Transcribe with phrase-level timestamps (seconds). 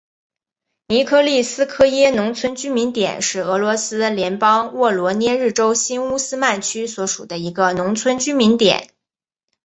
[0.87, 8.89] 尼科利斯科耶农村居民点是俄罗斯联邦沃罗涅日州新乌斯曼区所属的一个农村居民点。